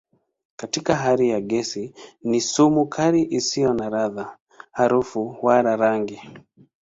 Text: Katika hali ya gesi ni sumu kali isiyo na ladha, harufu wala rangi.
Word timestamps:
Katika 0.55 0.95
hali 0.95 1.29
ya 1.29 1.41
gesi 1.41 1.93
ni 2.23 2.41
sumu 2.41 2.85
kali 2.87 3.21
isiyo 3.23 3.73
na 3.73 3.89
ladha, 3.89 4.37
harufu 4.71 5.37
wala 5.41 5.75
rangi. 5.75 6.21